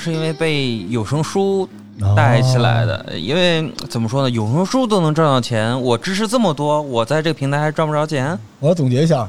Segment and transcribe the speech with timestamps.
[0.00, 1.68] 客是因为被有声书
[2.16, 8.36] 带起来的，因为怎么说呢，有声书都能赚到钱，我知识这么多，我在这个平台还赚不着钱。
[8.60, 9.28] 我要总结一下，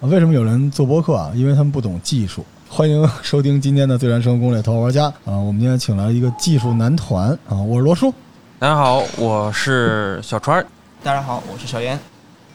[0.00, 1.30] 为什么有人做播客啊？
[1.36, 2.44] 因为他们不懂技术。
[2.68, 5.32] 欢迎收听今天的《最燃生活攻略》头号玩家啊！
[5.38, 8.12] 我们今天请来一个技术男团啊，我是罗叔。
[8.58, 10.62] 大家好，我是小川。
[11.02, 11.98] 大家好，我是小严。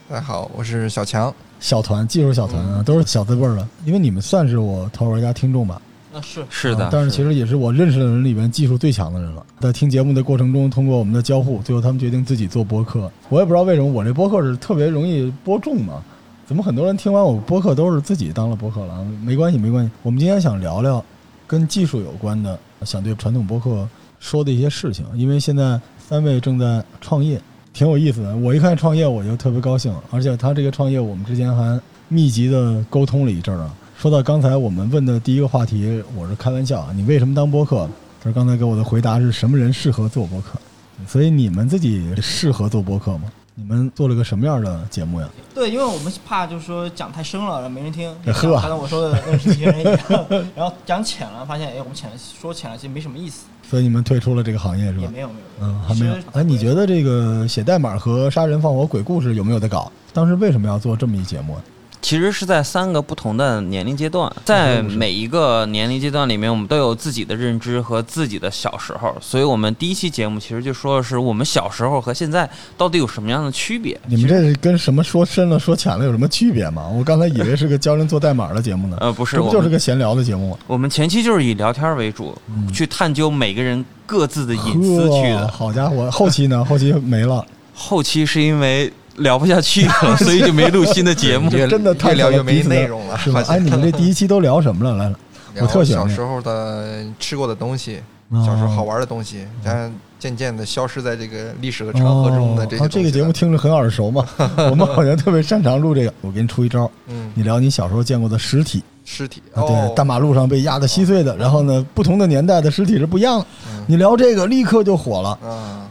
[0.08, 1.34] 大家好，我是小强。
[1.60, 5.82] 小团技术小团啊，都是小字辈儿的，因为你们算是我头号玩家听众吧？
[6.14, 9.44] 那是是的，但是其实也是我认识的人里边技术最强的人了。
[9.60, 13.12] 在听节目的过程中，通过我们的交互，最后他们决定自己做播客。
[13.30, 16.04] 我也不知道为什么，我这播客是特别容易播种嘛。
[16.46, 19.04] 怎么很多人听完我播客都是自己当了播客了？
[19.24, 19.92] 没关系，没关系。
[20.04, 21.04] 我们今天想聊聊
[21.48, 23.88] 跟技术有关的，想对传统播客
[24.20, 25.04] 说的一些事情。
[25.16, 27.42] 因为现在三位正在创业，
[27.74, 28.36] 挺有意思的。
[28.38, 29.92] 我一看创业，我就特别高兴。
[30.12, 33.74] 而且他这个创业，我们之前还密集的沟通了一阵儿啊。
[34.04, 37.88] 说到刚才我们问的第一个话题，我是开玩笑啊，你为什么当播客？
[38.22, 40.60] 他说刚才给我的回答是什么人适合做播客？
[41.08, 43.32] 所以你们自己适合做播客吗？
[43.56, 45.30] 你们做了个什么样的节目呀？
[45.56, 48.14] 对，因为我们怕就是说讲太深了，没人听。
[48.26, 53.46] 呵，刚才我说的认识一些人一样，然后讲浅了，发现哎，我们浅了说浅了，其实没什么意思。
[53.70, 55.02] 所以你们退出了这个行业是吧？
[55.04, 56.14] 也没有没有，嗯，还没有。
[56.34, 59.90] 哎，你觉得这个写代码和杀人放火鬼故事有没有得搞？
[60.12, 61.58] 当时为什么要做这么一节目？
[62.04, 72.48] 其实是在三个不同的年龄阶段，在每一个年龄阶段里面，我们都有自己的认知和自己的小时候，所以我们第一期节目其实就说的是我们小时候和现在
[72.78, 73.98] 到底有什么样的区别。
[74.06, 76.90] 你们这跟什么说深了说浅了有什么区别吗？
[76.90, 78.98] 我刚才以为是个教人做代码的节目呢。
[79.00, 80.58] 呃，不是，这不就是个闲聊的节目吗？
[80.68, 82.38] 我们前期就是以聊天为主，
[82.74, 85.48] 去探究每个人各自的隐私去的。
[85.48, 86.66] 好家伙，后期呢？
[86.66, 87.46] 后期没了。
[87.74, 88.92] 后期是因为。
[89.18, 91.50] 聊不下去了， 所以就没录新的节目。
[91.68, 93.44] 真的太聊越没内容了，是吧？
[93.48, 94.98] 哎，你们这第一期都聊什么了？
[94.98, 95.16] 来了，
[95.62, 98.00] 我特喜欢小时候的吃过的东西，
[98.46, 102.88] 小时候好玩的东西，但渐渐的消失在这个历史和长河中的这些。
[102.88, 104.26] 这个节目听着很耳熟嘛，
[104.70, 106.14] 我们好像特别擅长录这个。
[106.22, 108.84] 我给你出一招，嗯，你聊你小时候见过的实体。
[109.06, 113.46] 尸体啊，对，大马路上被压得稀碎的，然后呢，不同的年代的尸体是不一样的。
[113.88, 115.38] 你聊这个，立刻就火了。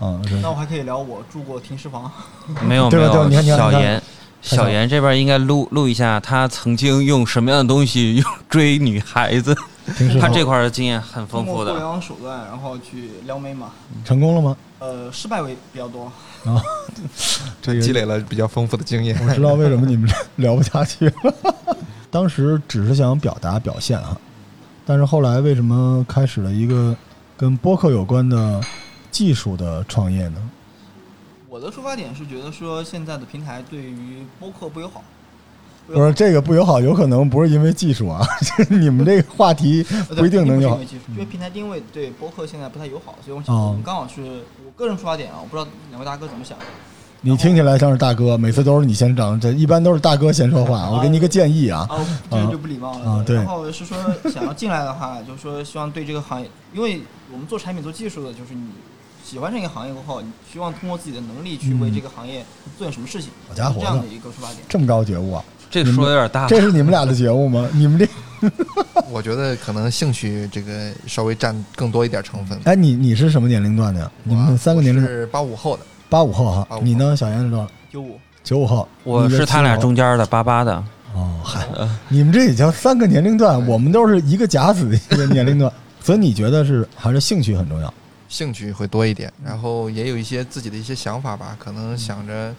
[0.00, 2.10] 嗯，那我还可以聊我住过停尸房。
[2.66, 4.02] 没有没有，你看小严，
[4.40, 9.54] 小严这边应该录录一下，他曾经用什么样的东西用追女孩子？
[10.20, 11.72] 他这块的经验很丰富的。
[11.72, 13.72] 互联网手段，然后去撩妹嘛？
[14.04, 14.56] 成功了吗？
[14.78, 16.04] 呃，失败为比较多。
[16.44, 16.62] 啊，
[17.60, 19.16] 这积累了比较丰富的经验。
[19.22, 21.14] 我知道为什么你们聊不下去了。
[22.12, 24.14] 当时只是想表达表现哈，
[24.84, 26.94] 但是后来为什么开始了一个
[27.38, 28.60] 跟播客有关的
[29.10, 30.50] 技术的创业呢？
[31.48, 35.02] 我的出发点是觉得说现在的平台对于播客不友好。
[35.86, 38.20] 不是这个不友好，有可能不是因为技术啊，
[38.68, 39.82] 你们这个话题
[40.14, 40.78] 不一定能有。
[41.08, 46.58] 因为平台定位对播客现在不太友好，所以我们刚好是我个人出发点啊，我不知道两位大哥怎么想。
[47.24, 50.90] 你听起来像是大哥，每次都是你先整，这一般都是大哥先说话。
[50.90, 51.88] 我给你一个建议啊，
[52.28, 53.22] 这就不礼貌了啊。
[53.24, 53.96] 对，然后是说
[54.28, 57.00] 想要进来的话，就是说希望对这个行业，因为
[57.32, 58.70] 我们做产品做技术的，就是你
[59.24, 62.44] 喜欢这个行业过后，你希望通过自己的能力去为这个行业
[62.76, 63.30] 做点什么事情。
[63.48, 65.44] 好家伙，这样的一个出发点，这么高觉悟啊！
[65.70, 66.48] 这个说的有点大。
[66.48, 67.68] 这是你们俩的觉悟吗？
[67.72, 68.06] 你们这，
[69.08, 72.58] 我觉得可能兴趣这个稍微占更多一点成分。
[72.64, 74.10] 哎，你你是什么年龄段的呀？
[74.24, 76.78] 你们三个年龄是八五后的，八五后哈。
[76.82, 77.66] 你呢，小严是多少？
[77.90, 80.74] 九五九五后，我是他俩中间的八八的。
[81.14, 81.66] 哦，嗨，
[82.08, 85.72] 你们这也叫三个年龄段， 我们都是一个甲子的一个年龄段，
[86.04, 87.92] 所以你觉得是还是兴趣很重要？
[88.28, 92.54] 兴趣会多一点，然后也有一些自己的一些想法吧，可能想着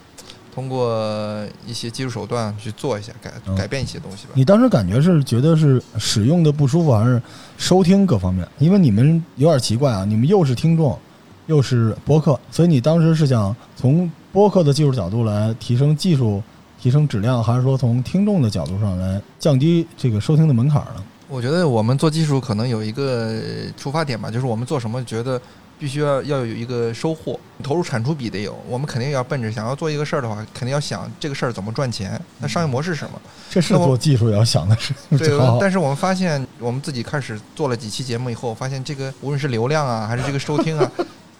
[0.54, 4.32] 通过一些技术手段去做一下改改变一些东西吧。
[4.34, 7.22] 你当时感觉是觉得是使用的不舒服，还是
[7.58, 8.48] 收听各方面？
[8.58, 10.98] 因为你们有点奇怪啊，你们又是听众，
[11.46, 14.12] 又是播客，所以你当时是想从。
[14.34, 16.42] 播客的技术角度来提升技术、
[16.82, 21.04] 提升质量，还是说从听众的角度上来降低这个收听的门槛呢？
[21.30, 23.40] 我觉得我们做技术可能有一个
[23.78, 25.40] 出发点吧，就是我们做什么觉得
[25.78, 28.58] 必须要要有一个收获，投入产出比得有。
[28.68, 33.22] 我们肯定要奔着想要做一个事儿的话，肯定要想这个事儿怎么赚钱，那商业模式什么？
[33.52, 34.96] 这是做技术要想的事。
[35.12, 35.30] 对，
[35.60, 40.92] 但是我们发现，我们自己开始做了几期节目以后，发现这个无论是流量啊，还是这个收听啊。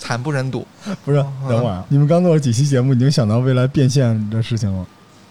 [0.04, 0.68] 惨不忍睹，
[1.06, 1.18] 不是？
[1.48, 4.86] 等会儿，你们刚做了几期节目，已经想到未来变现的事情了。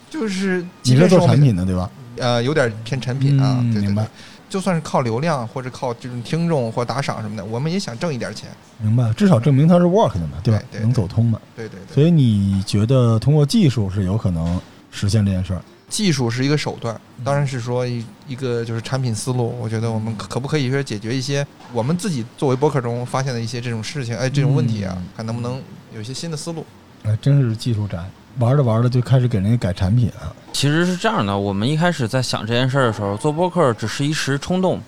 [0.09, 1.91] 就是你是做产品的对吧？
[2.17, 3.61] 呃，有点偏产品啊。
[3.63, 4.09] 明白。
[4.49, 8.49] 就算是靠流量或者靠这种听众或打赏什么的，我们也想挣一点钱。
[8.81, 10.63] 明白，至少证明它是 work 的嘛，对吧？
[10.81, 11.39] 能走通嘛？
[11.55, 11.95] 对对对。
[11.95, 14.59] 所以你觉得通过技术是有可能
[14.91, 15.61] 实现这件事儿？
[15.93, 19.55] 技术是一个手段，当然是说一一个就是产品思路。
[19.61, 25.63] 我觉得我们可不可以说解决一些我们自己作为博客中发现的一些这种事情，哎，这种问题啊，看能不能
[25.95, 26.65] 有一些新的思路。
[27.05, 27.99] 哎，真是技术宅，
[28.39, 30.33] 玩着玩着就开始给人家改产品啊。
[30.55, 34.81] 其实是这样的，我们一开始在想这件事儿的时候，做博客只是一时冲动。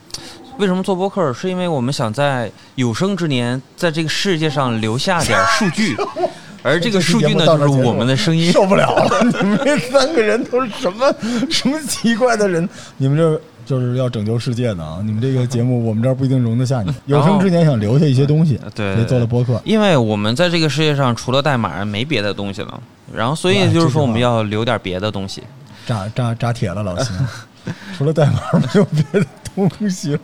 [0.56, 1.32] 为什么做博客？
[1.34, 5.96] 是因为我们想在有生之年，在这个世界上留下点数据，
[6.64, 8.50] 而这个数据呢，就是我们的声音。
[8.50, 9.22] 受不了了！
[9.42, 11.14] 你们这三个人都是什么
[11.50, 12.66] 什么奇怪的人？
[12.96, 14.98] 你们这就是要拯救世界呢啊！
[15.04, 16.90] 你们这个节目，我们这儿不一定容得下你。
[17.04, 19.60] 有生之年想留下一些东西，对，做了播客。
[19.64, 22.80] 因为我们在这个世界上除了代码没别的东西了，
[23.12, 25.42] 然后所以就是说我们要留点别的东西。
[25.86, 27.14] 扎扎扎铁了，老秦，
[27.96, 30.18] 除了代码没有别的东西。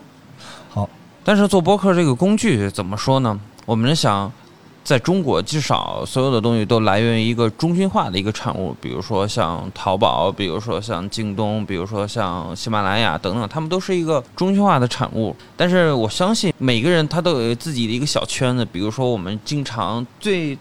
[0.71, 0.89] 好，
[1.23, 3.39] 但是做播客这个工具怎么说呢？
[3.67, 4.33] 我们想，
[4.83, 15.37] 在中国至少所有的东西都来源于一个中心化的一个产物，比如说像淘宝，比如说像京东，比如说像喜马拉雅等等，他们都是一个中心化的产物。
[15.57, 20.59] 但是我相信每个人他都有自己的一个小圈子，比如说我们经常最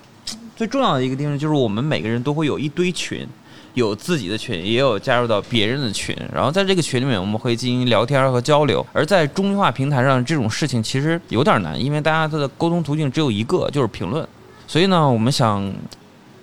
[0.55, 3.27] 最重要的一个地方就是我们每个人都会有一堆群。
[3.79, 8.85] 有自己的群，也有加入到别人的群，然后在这个群里面，我们会进行聊天和交流。
[8.93, 14.27] 而在中心化平台上，这种事情其实有点难，因为大家的沟通途径只有一个，就是评论。
[14.67, 15.73] 所以呢，我们想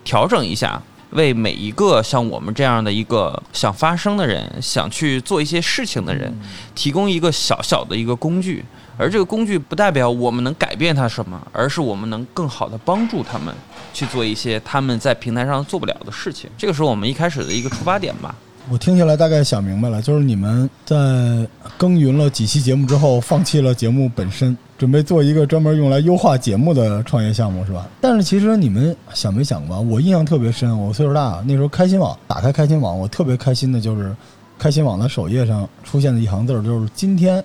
[0.02, 6.36] 调整一下，为每一个像我们这样的一个想发声的人，想去做一些事情的人，
[6.74, 8.64] 提供一个小小的一个工具。
[8.98, 13.54] 而这个工具不代表我们能改变他什么，而是我们能更好的帮助他们
[13.96, 16.50] 去做一些他们在平台上做不了的事情。
[16.58, 18.34] 这个是我们一开始的一个出发点吧。
[18.68, 20.96] 我听下来大概想明白了，就是你们在
[21.78, 27.88] 耕耘了几期节目之后，放弃了节目本身，准备做一个专门用来优化节目的创业项目，是吧？
[28.02, 34.14] 但是其实你们想没想过，我印象特别深，我岁数大，那时候开心网打开开心网，我特别开心的就是
[34.58, 37.42] 开心网的首页上出现的一行字，就是今天。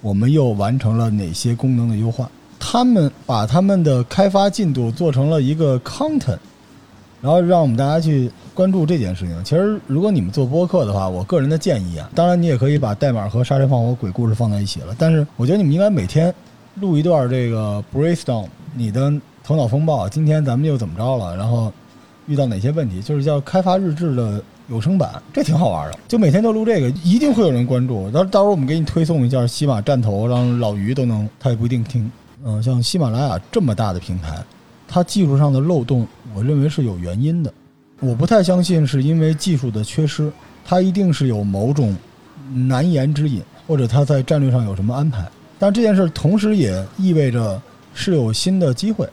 [0.00, 2.28] 我们又完成了哪些功能的优化？
[2.64, 6.38] 他们把他们的开发进度做成了一个 content，
[7.20, 9.44] 然后让我们大家去关注这件事情。
[9.44, 14.94] 其实，如果你们做播客的话，我个人的建议啊，当然你也可以把代码和杀人放火鬼故事放在一起了。
[14.96, 16.32] 但是，我觉得你们应该每天
[16.76, 19.12] 录一段这个 brainstorm，你的
[19.42, 20.08] 头脑风暴。
[20.08, 21.36] 今天咱们又怎么着了？
[21.36, 21.72] 然后
[22.28, 23.02] 遇到哪些问题？
[23.02, 24.40] 就是叫开发日志的。
[24.68, 28.08] 有声版这挺好玩的，就每天都录这个，一定会有人关注。
[28.10, 32.10] 到到时候我们给你推送一下喜马站头，让老于都能，他也不一定听。
[32.44, 34.42] 嗯，像喜马拉雅这么大的平台，
[34.88, 37.52] 它技术上的漏洞，我认为是有原因的。
[38.00, 40.30] 我不太相信是因为技术的缺失，
[40.64, 41.96] 它一定是有某种
[42.52, 45.24] 难言之隐，或者它在战略上有什么安排。
[45.56, 47.62] 但这件事同时也意味着
[47.94, 49.08] 是有新的机会。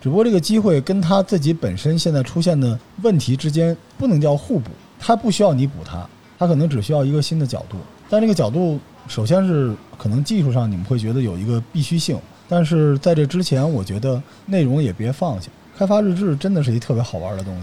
[0.00, 4.70] 只不过这个机会跟它自己本身现在出现的问题之间不能叫互补，
[5.00, 6.08] 它不需要你补它，
[6.38, 7.76] 它可能只需要一个新的角度。
[8.08, 12.16] 但这个角度首先是可能技术上你们会觉得有一个必须性，
[12.48, 15.48] 但是在这之前，我觉得内容也别放下。
[15.76, 17.62] 开发日志真的是一特别好玩的东西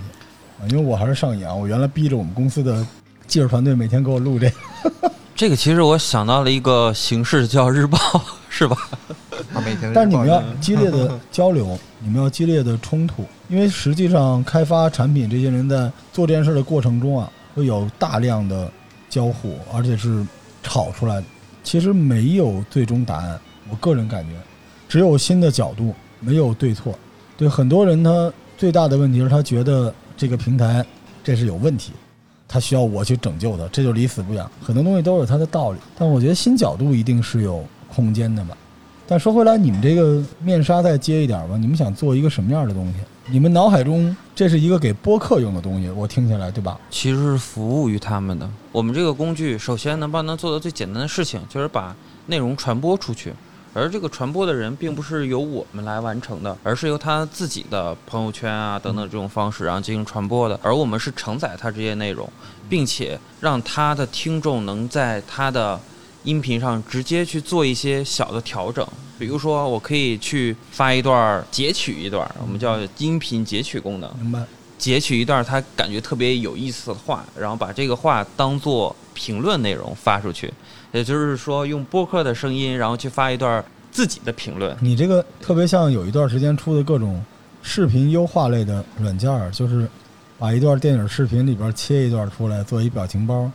[0.59, 1.53] 啊，因为我还是上瘾啊。
[1.53, 2.85] 我原来逼着我们公司的
[3.27, 5.11] 技术团队每天给我录这个。
[5.35, 7.97] 这个其实我想到了一个形式叫日报，
[8.49, 8.77] 是吧？
[9.93, 18.71] 但是你们要激烈的交流，你们要激烈的冲突，因为实际上开发产品这些人在做这件事的过程中啊，会有大量的
[19.09, 20.25] 交互，而且是
[20.63, 21.23] 吵出来的。
[21.65, 23.37] 其实没有最终答案，
[23.69, 24.31] 我个人感觉，
[24.87, 26.97] 只有新的角度，没有对错。
[27.37, 30.85] 对很多人，他最大的问题是他觉得这个平台
[31.23, 31.91] 这是有问题。
[32.47, 34.45] 他需要我去拯救他，这就离死不远。
[34.61, 38.55] 很多东西都有它的道理，但我觉得新角度一定是有空间的吧。
[39.07, 41.57] 但说回来，你们这个面纱再接一点吧。
[41.57, 42.99] 你们想做一个什么样的东西？
[43.31, 46.79] 你们脑海中这是一个给播客用的东西，我听起来对吧？
[46.91, 48.47] 其实是服务于他们的。
[48.71, 51.95] 我们这个工具首先能帮他做的最简单的事情，就是把
[52.27, 53.33] 内容传播出去。
[53.75, 60.57] 而这个传播的人并不是由我们来完成的，而是由他自己的朋友圈啊等等这种方式，然后进行传播的。
[60.63, 62.27] 而我们是承载他这些内容，
[62.69, 65.77] 并且让他的听众能在他的
[66.23, 68.87] 音频上直接去做一些小的调整。
[69.19, 74.09] 比如说，我可以去发一段截取一段，我们叫音频截取功能。
[74.21, 74.41] 明白。
[74.77, 80.53] 截取一段他感觉特别有意思的话，然后把这个话当做评论内容发出去。
[80.95, 83.61] 也就是说，用播客的声音，然后去发一段
[83.91, 84.73] 自己的评论。
[84.79, 87.21] 你这个特别像有一段时间出的各种
[87.61, 89.85] 视频优化类的软件儿，就是
[90.39, 93.51] 把一段电影视频里边切一段出来做一表情包，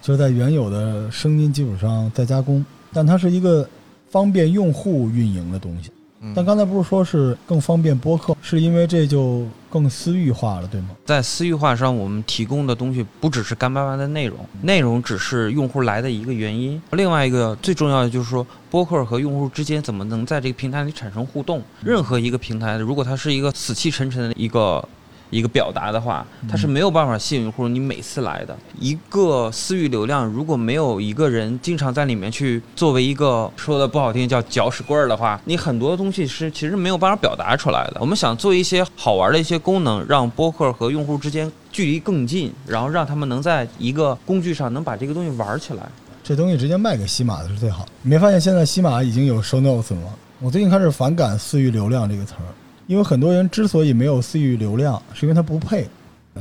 [0.00, 2.64] 就在原有的声音基础上再加工。
[2.92, 3.68] 但它是一个
[4.08, 5.90] 方便用户运营的东西，
[6.34, 10.88] 但刚才不是说是更方便播客，是因为这就更私域化了，对吗？
[11.04, 16.80] 在私域化上，我们提供的东西不只是干巴巴的内容，内容只是用户来的一个原因。
[16.92, 21.62] 另外一个最重要的就是说，播客和用户之间怎么能在这个平台里产生互动？
[21.82, 24.86] 任何一个平台，如果它是一个死气沉沉的一个
[25.30, 28.56] 一个表达的话，它是没有办法吸引用户你每次来的。
[28.78, 37.98] 一个私域流量，如果没有一个人经常在里面去作为一个说的不好听叫搅屎棍儿的话，你很多东西是其实没有办法表达出来的。
[38.00, 45.82] 我们想做一些好玩的一些功能，让播客和用户之间距离更近，然后让他们能在一个工具上能把这个东西玩起来。
[46.24, 47.86] 这东西直接卖给西马的是最好。
[48.02, 50.10] 你没发现现在西马已经有 show notes 了吗？
[50.40, 52.46] 我最近开始反感“私域流量”这个词儿，
[52.88, 55.86] 因为很多人之所以没有私域流量，是因为他不配。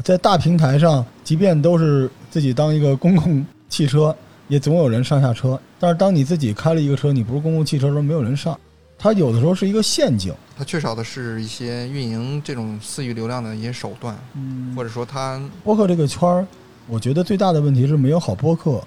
[0.02, 4.16] 在大平台上，即便都是自己当一个公共汽车，
[4.48, 5.60] 也总有人上下车。
[5.78, 8.58] 但是当你自己开了一个车，你不是公共汽车的时候，没有人上，
[8.98, 10.34] 它有的时候是一个陷阱。
[10.58, 16.48] 它缺少的是一些运营这种私域流量的一些手段，嗯或者说它播客这个圈儿，
[16.88, 18.82] 我觉得最大的问题是没有好播客。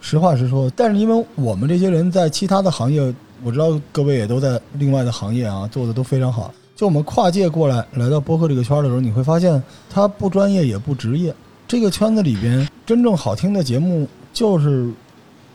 [0.00, 6.54] 实话实说，但是因为我们这些人在其他的行业，我知道各位也都在另外的行业啊，做的都非常好。
[6.78, 11.34] 就我们跨界过来来到播客这个圈儿的时候，你会发现它不专业也不职业。
[11.66, 14.88] 这个圈子里边真正好听的节目就是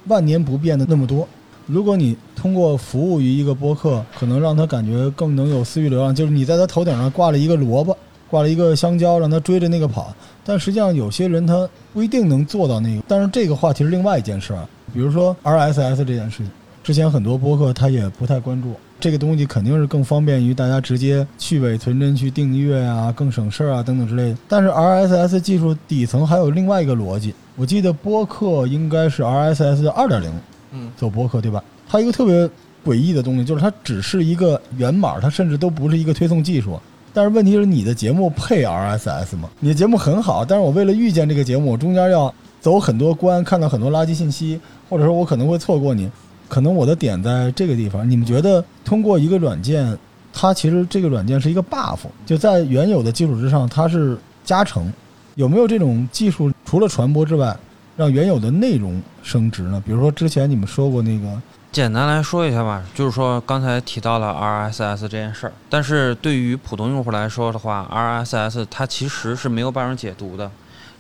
[0.08, 1.26] 万年不变的那么多。
[1.66, 7.98] 如果你通过服务于一个播客，可能让他感觉更能有私域流量，就是你在他头顶上挂了一个萝卜，
[8.30, 10.14] 挂了一个香蕉，让他追着那个跑。
[10.44, 13.02] 但实际上，有些人他不一定能做到那个。
[13.08, 16.52] 但是这个话题是另外一件事儿，比如说 RSS 这件事情，
[16.84, 24.38] 之前很多播客他也不太关注这个东西，肯定是更方便于大家直接去伪存真去订阅啊，更省事儿啊等等之类的。
[24.48, 30.32] 但是 RSS 技术底层还有另外一个逻辑，我记得播客应该是 RSS 的二点零
[30.72, 31.62] 嗯做播客对吧？
[31.86, 32.50] 它一个特别
[32.86, 36.80] 诡异的东西，就是它只是一个源码，它甚至都不是一个推送技术。
[37.14, 39.50] 但是问题是，你的节目配 RSS 吗？
[39.60, 44.58] 你的节目很好，但是我为了遇见这个节目，我中间要走很多关，看到很多垃圾信息，
[44.90, 46.10] 或者说我可能会错过你。
[46.54, 48.08] 可能我的点在这个地方。
[48.08, 49.98] 你们觉得通过一个软件，
[50.32, 54.94] 它其实这个软件是一个 buff，就在原有的基础之上，它是加成。
[55.34, 57.58] 有没有这种技术，除了传播之外，
[57.98, 59.82] 让原有的内容升值呢？
[59.84, 61.42] 比如说之前你们说过那个，
[61.72, 70.52] 简单来说一下吧，就是说刚才提到了 RSS 这件事儿，但是对于普通用户来说的话，RSS 它其实是没有办法解读的，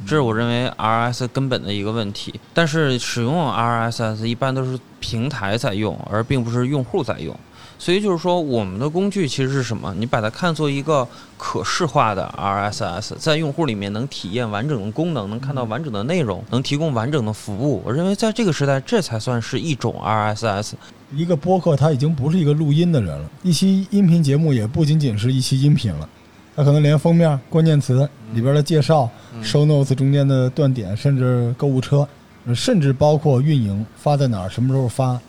[0.05, 2.39] 这是我认为 RSS 根本的一个问题。
[2.53, 7.35] 但是使用 RSS 一般都是平台在用，而并不是用户在用。
[7.79, 9.93] 所以就是说，我们的工具其实是什么？
[9.97, 11.05] 你把它看作一个
[11.37, 17.81] 可视化的 RSS，在用户里面能体验完整的功能，能看到完整的内容，能提供完整的服务。
[17.83, 20.73] 我认为在这个时代，这才算是一种 RSS。
[21.13, 26.07] 一个播客，它已经不是一个录音的人了，一期音频节目也不仅仅是一期音频了，
[26.55, 32.07] 它可能连封面、关键词里边的介绍、嗯 show notes 中间的断点，甚至购物车，
[32.53, 35.19] 甚至包括运营发在哪儿、什么时候发，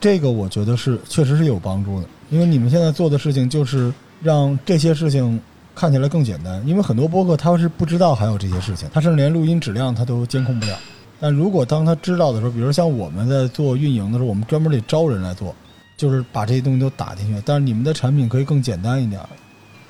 [0.00, 2.06] 这个我觉得是确实是有帮助的。
[2.30, 5.40] 因为你们现在做的事情就是让这些事情
[5.74, 10.76] 看起来更简单，因为很多播客他是不知道还有这些事情，他甚至连录音质量他都监控不了。
[11.20, 15.54] 但如果当他知道的时候，比如像我们在做运营的时候，我们专门得招人来做，
[15.96, 17.40] 就是把这些东西都打进去。
[17.46, 19.28] 但是你们的产品可以更简单一点儿。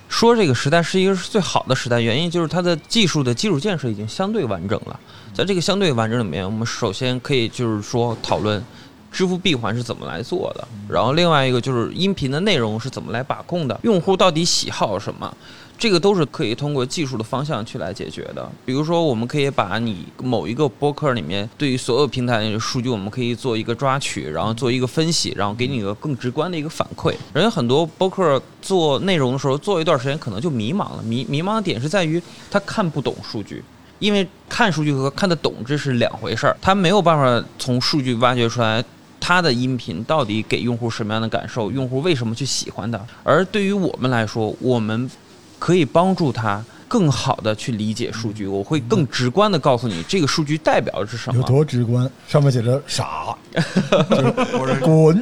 [0.09, 4.99] 说这个时代是一个是最好的时代，原因就是它的技术的基础建设已经相对完整了。
[5.33, 8.63] 在这个相对完整里面，我们首先可以就是说讨论
[9.11, 15.37] 支付闭环是怎么来做的，然后另外一个就是音频的内容是怎么来把控的，用户到底喜好什么。
[15.77, 18.51] 这个都是可以通过技术的方向去来解决的。
[18.65, 27.15] 比如说，我们可以把你某一个播客里面对于所有平台的数据，我们可以做一个抓取，然后做一个分析，然后给你一个更直观的一个反馈。
[27.33, 31.03] 人家很多播客做内容的时候，做一段时间可能就迷茫了。
[31.03, 33.63] 迷迷茫的点是在于他看不懂数据。
[34.01, 38.85] 因为看数据和看得懂这是两回事儿，他没有办法从数据挖掘出来
[39.21, 43.01] 他的音频到底给用户什么样的感受，用户为什么去喜欢它。
[43.23, 45.09] 而对于我们来说，我们
[45.59, 51.49] 可以帮助他更好的去理解数据，我会更直观的告诉你这个数据代表的是什么有么。
[51.49, 52.09] 多直观？
[52.29, 53.37] 上面写着傻，
[54.59, 55.17] 或者滚。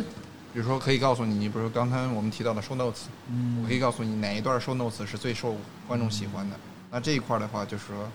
[0.55, 5.57] 比如说可以告诉你，你比如说刚才我们提到的 show notes，嗯我可以告诉你哪一段 show notes 是最受
[5.89, 6.57] 观众喜欢的。
[6.91, 8.07] 那这一块儿的话，就是说，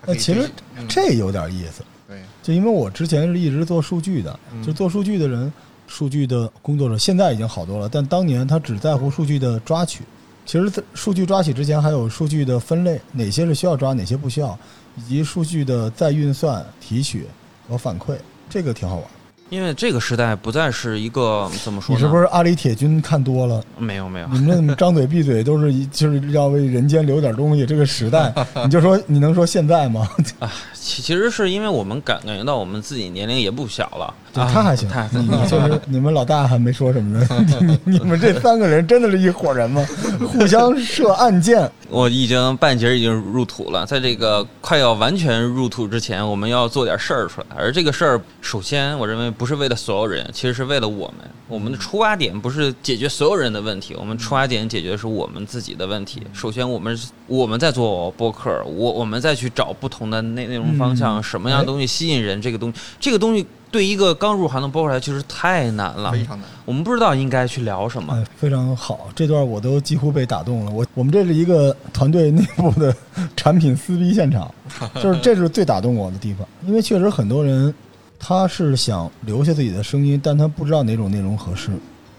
[0.00, 1.82] 它可以那其实对嗯这有点意思。
[2.06, 5.52] 对，就因为我之前是一直做数据的，嗯就做数据的人，
[5.88, 10.04] 数据的工作者现在已经好多了，但当年他只在乎数据的抓取。
[10.50, 14.58] 其实，在数据抓取之前，还有数据的分类，哪些是需要抓，哪些不需要，
[14.96, 17.24] 以及数据的再运算、提取
[17.68, 18.16] 和反馈，
[18.48, 19.04] 这个挺好玩。
[19.50, 21.94] 因为这个时代不再是一个怎么说？
[21.94, 23.62] 你是不是阿里铁军看多了？
[23.76, 27.66] 没有没有，你们张嘴闭嘴都是一就是要为人间留点东西。
[27.66, 28.32] 这个时代，
[28.64, 30.08] 你就说你能说现在吗？
[30.38, 30.50] 啊
[30.82, 37.46] 其其实是因为我们感感觉到我们自己年龄也不小了，对他还行他，你你确实你们老大还没说什么呢。
[37.84, 39.86] 你 你们这三个人真的是一伙人吗？
[40.32, 41.70] 互相射暗箭。
[41.90, 47.46] 我已经半截已经入土了，在这个快要完全入土之前，我们要做点事儿出来。
[47.58, 51.26] 而这个事儿，首先我认为不是为了所有人，其实是为了我们。
[51.48, 56.20] 我们的出发点不是解决所有人的问题，我们出发点解决的是我们自己的问题。
[56.34, 56.94] 首先，我们
[57.26, 66.46] 我们在做播客，我我们再去找不同的内内容方向，嗯什么样的东西吸引人，这个东西，这个东西对一个刚入行的播客来其实太难了，非常难。
[66.66, 68.12] 我们不知道应该去聊什么。
[68.12, 70.70] 哎，非常好，这段我都几乎被打动了。
[70.70, 72.94] 我我们这是一个团队内部的
[73.34, 74.54] 产品撕逼现场，
[75.02, 77.74] 就是这是最打动我的地方，因为确实很多人
[78.22, 81.70] 他是想留下自己的声音，但他不知道哪种内容合适。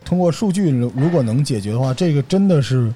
[0.03, 2.91] 通过数据如果能解决的话，这个真的是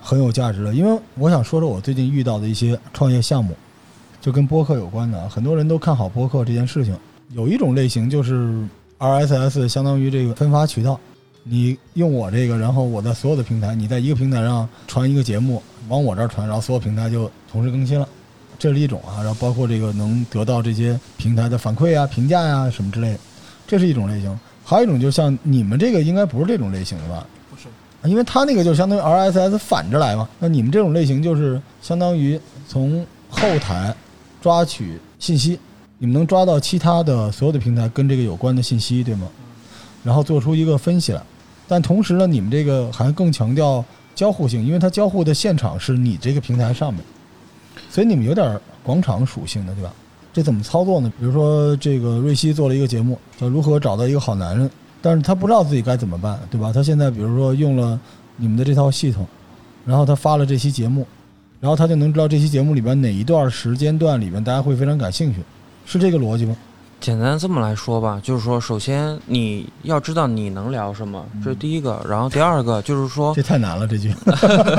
[0.00, 0.74] 很有价值的。
[0.74, 3.56] 因为我想说说我最近遇到的一些创业项目，
[4.20, 6.94] 就跟播客有关的，很多人都看好播客这件事情。
[7.32, 8.62] 有一种类型就是
[8.98, 11.00] RSS，相当于这个分发渠道。
[11.46, 18.08] 你用我这个，然后我在所有的平台，你在一个平台上传一个节目，往我这儿传，然后所有平台就同时更新了，
[18.58, 19.18] 这是一种啊。
[19.18, 23.18] 然后包括这个能得到这些平台的反馈啊、评价呀、什么之类的，
[23.66, 24.38] 这是一种类型。
[24.64, 27.26] 还有一种就像你们这个应该不是这种类型的吧？
[27.50, 27.68] 不是，
[28.08, 30.28] 因为它那个就相当于 RSS 反着来嘛。
[30.38, 33.94] 那你们这种类型就是相当于从后台
[34.40, 35.58] 抓取信息，
[35.98, 39.28] 你们能抓到其他的所有的平台跟这个有关的信息，对吗？
[40.02, 41.22] 然后做出一个分析来。
[41.66, 47.02] 但同时呢，你们这个还更强调交互性，因为它交互的现场是你这个平台上面，
[47.94, 49.92] 所以你们有点广场属性的，对吧？
[50.32, 51.12] 这怎么操作呢？
[51.16, 54.68] 比如说，这个瑞希做了一个节目，叫《如何找到一个好男人》，
[55.00, 56.72] 但是他不知道自己该怎么办，对吧？
[56.72, 57.96] 他现在比如说用了
[58.36, 59.24] 你们的这套系统，
[59.86, 61.06] 然后他发了这期节目，
[61.60, 65.38] 然后他就能知道这期节目里边哪一段时间段里面大家会非常感兴趣，
[65.86, 66.56] 是这个逻辑吗？
[67.04, 72.00] 简单这么来说吧，就是说，首先你要知道你能聊什么，这是第一个。
[72.08, 74.14] 然后第二个就是说这，太难了，这句，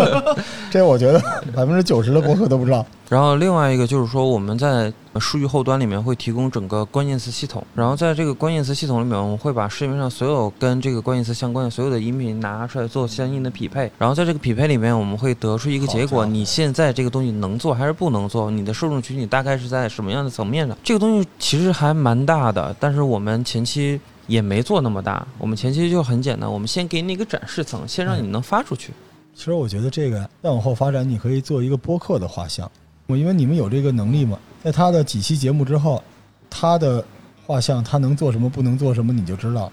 [0.71, 1.19] 这我觉得
[1.53, 2.83] 百分之九十的博客都不知道。
[3.09, 20.77] 然后另外一个就是说，我们在数据后端里面会提供整个关键词系统，然后在这个关键词系统里面，我们会把市面上所有跟这个关键词相关的所有的音频拿出来做相应的匹配，然后在这个匹配里面，我们会得出一个结果，你现在这个东西能做还是不能做，你的受众群体大概是在什么样的层面上？
[20.83, 23.99] 这个东西其实还蛮大的，但是我们前期。
[24.27, 28.91] 也没做那么大，我们前期就很简单，我们先给你一个展示层，先让你能发出去。
[29.35, 32.67] 其实我觉得这个再往后发展，你可以做一个播客的画像，
[33.05, 36.03] 我因为你们有这个能力嘛，在他的几期节目之后，
[36.49, 37.05] 他的
[37.45, 39.71] 画像他能做什么，不能做什么，你就知道，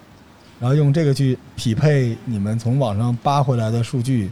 [0.59, 4.29] 然后用这个去匹配你们从网上扒回来的数据，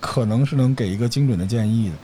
[0.00, 1.94] 可能是能给一个精准的建议的。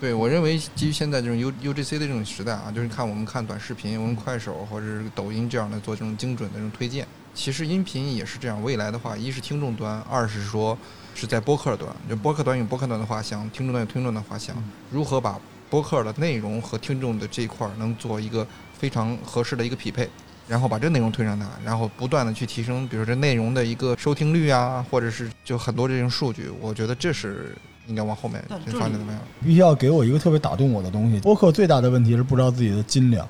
[0.00, 7.06] 对，我认为基于现在这种 U U G C 的这种时代啊，就是看我们看短视频，我们快手或者是抖音这样的做这种精准的这种推荐。
[7.34, 10.78] 其实音频也是这样，未来的话，一是听众端，二是说
[11.14, 14.56] 是在播客端，就播客端有播客端的画像，听众端有听众的画像，
[14.90, 15.38] 如何把
[15.70, 18.46] 播客的内容和听众的这一块儿能做一个
[18.78, 20.08] 非常合适的一个匹配，
[20.46, 29.20] 然后把这内容推上它，然后不断的去提升，比如说这内容的一个收听率啊，或者是就很多这种数据，我觉得这是应该往后面发展怎么样？
[29.42, 31.18] 必须要给我一个特别打动我的东西。
[31.20, 33.26] 播客最大的问题是不知道自己的斤两，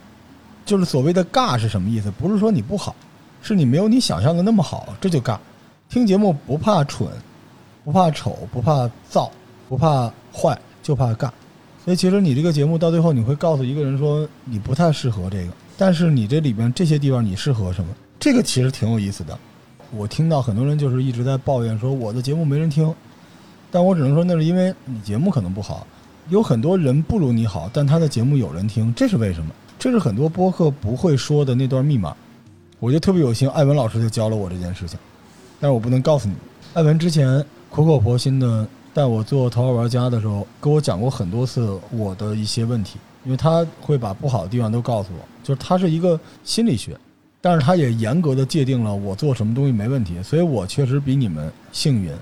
[0.64, 2.11] 就是所谓的尬是什么意思？
[2.11, 2.94] 不是说你不好，
[3.42, 5.38] 是你没有你想象的那么好，这就尬。
[5.88, 7.09] 听节目不怕蠢，
[7.85, 9.31] 不怕丑，不怕燥，
[9.68, 11.31] 不怕坏，就怕尬。
[11.85, 17.90] 所以其实你这个节目到最后，你会告诉一个人说你不太适合这个，但是你这里边这些地方你适合什么？
[18.18, 19.38] 这个其实挺有意思的。
[19.90, 22.92] 我听到很多人就是一直在抱怨说我的节目没人听，
[23.70, 25.87] 但我只能说那是因为你节目可能不好。
[26.31, 29.51] 有很多人不如你好，但他的节目有人听，这是为什么？
[29.79, 32.16] 这是很多播客不会说的那段密码。
[32.81, 34.99] 我就特别有幸，艾文老师就教了我这件事情，
[35.61, 36.35] 但是我不能告诉你。
[36.73, 46.96] 艾文之前苦口婆心的带我做头号玩家的时候，跟我讲过很多次我的一些问题，因为他会把不好的地方都告诉我，就是他是一个心理学，
[47.40, 52.12] 但是他也严格的界定了我做什么东西没问题，所以我确实比你们幸运。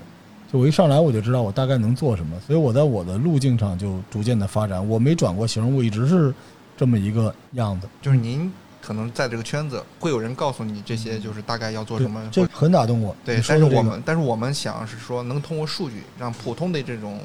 [0.51, 6.33] 就我一上来我就知道我大概能做什么，所以我在我的路径上就逐渐的发展，我没转过型，我一直是
[6.75, 7.87] 这么一个样子。
[8.01, 8.51] 就是您
[8.85, 12.21] 可能在这个圈子会有人告诉你这些，就是大概要做什么。
[12.29, 13.15] 这很打动我。
[13.23, 17.19] 对但是我们但是我们想是说，能通过数据让普通的这种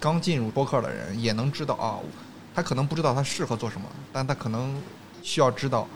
[0.00, 1.98] 刚进入播客的人也能知道啊，
[2.54, 4.74] 他可能不知道他适合做什么，但他可能
[5.22, 5.86] 需要知道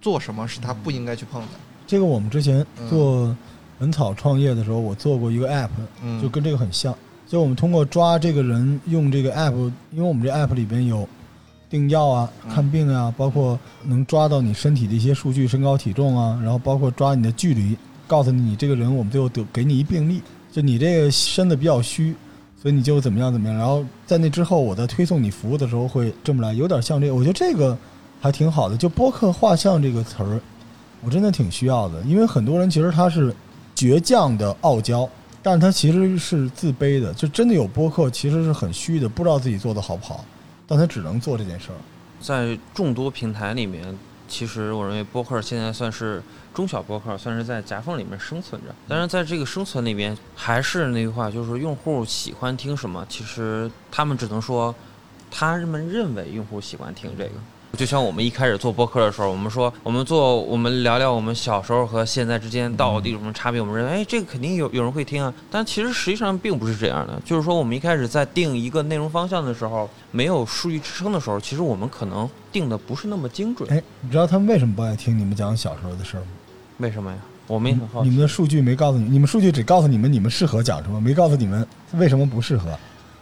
[0.00, 1.48] 做什么是他不应该去碰的。
[1.86, 3.36] 这个我们之前做
[3.80, 5.68] 文草创业的时候，我做过一个 app，
[6.00, 6.94] 嗯，就跟这个很像。
[7.26, 9.54] 就我们通过抓这个人用这个 app，
[9.90, 11.08] 因为我们这 app 里边有
[11.74, 22.14] 订药啊、看病啊，包括能抓到你身体的一些数据，身高体重啊，然后包括抓你的距离，告诉你你这个人，我们最后得给你一病例，就你这个身子比较虚，
[22.62, 23.58] 所以你就怎么样怎么样。
[23.58, 27.76] 然后在那之后，我在推送你服务的时候会这么来，有点像这个，我觉得这个
[28.20, 28.76] 还挺好的。
[28.76, 30.40] 就播客画像这个词儿，
[31.04, 33.34] 我真的挺需要的，因为很多人其实他是
[33.74, 35.10] 倔强的傲娇。
[35.42, 40.24] 但是他其实是自卑的，就真的有播客，其实是很虚的，不知道自己做的好不好，
[40.66, 41.76] 但他只能做这件事儿。
[42.20, 46.22] 在众多平台里面，其实我认为播客现在算是
[46.54, 48.74] 中小播客，算是在夹缝里面生存着。
[48.88, 54.74] 但是在这个生存里面，还是那句话，就是用户喜欢听什么，其实他们只能说，
[55.30, 57.32] 他们认为用户喜欢听这个。
[57.74, 63.60] 就像我们一开始做播客的时候，我们说我们做我们聊聊我们小时候和现在之间到底有什么差别。
[63.60, 65.32] 我们认为，哎，这个肯定有有人会听啊。
[65.50, 67.20] 但其实实际上并不是这样的。
[67.24, 73.68] 就是说，我们一开始在定一个内容方向的时候，没有数据支撑的时候，其实我们可能定的不是那么精准。
[73.70, 76.26] 哎，你知道他们为什么不爱听你们讲小时候的事儿吗？
[76.78, 77.18] 为什么呀？
[77.46, 78.08] 我们也很好奇。
[78.08, 82.70] 你们的数据没告诉你，你们数据只告诉你们你们适合讲什么，没告诉你们为什么不适合。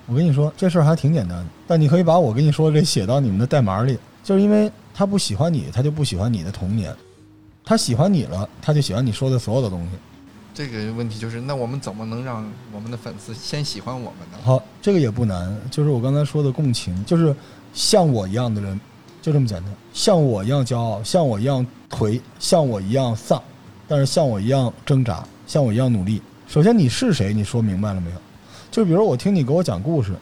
[0.07, 1.47] 我跟你说，这事儿还挺简单的。
[1.67, 4.71] 但你可以把我跟你说这写到你们的代码里，就是因为。
[4.95, 6.93] 他不喜欢你，他就不喜欢你的童年；
[7.65, 9.89] 他喜欢你了，他就喜欢你说的所有的东西。
[10.53, 14.37] 这个问题就是，那我们怎么能让我们的粉丝先喜欢我们呢？
[14.45, 17.35] 好，这个也不难，就是我刚才说的共情，就是
[17.73, 18.79] 像我一样的人，
[19.23, 19.75] 就这么简单。
[19.95, 23.43] 像我一样骄傲，像我一样颓，像我一样丧，
[23.89, 26.21] 但是像我一样挣扎，像我一样努力。
[26.47, 27.33] 首先，你是谁？
[27.33, 28.17] 你说明白了没有？
[28.71, 30.13] 就比如我听你给我讲故事，